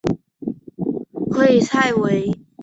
[1.29, 2.33] 弗莱维。